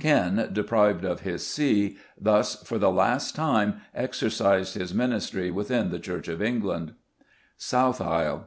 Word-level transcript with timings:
Ken, 0.00 0.48
deprived 0.50 1.04
of 1.04 1.20
his 1.20 1.46
see, 1.46 1.98
thus, 2.18 2.54
for 2.62 2.78
the 2.78 2.90
last 2.90 3.36
time, 3.36 3.82
exercised 3.94 4.76
his 4.76 4.94
ministry 4.94 5.50
within 5.50 5.90
the 5.90 5.98
Church 5.98 6.26
of 6.26 6.40
England. 6.40 6.94
_South 7.58 8.02
Aisle. 8.02 8.46